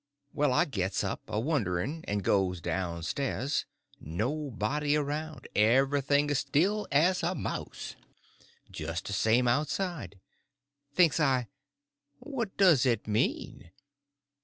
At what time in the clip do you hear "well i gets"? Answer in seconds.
0.33-1.03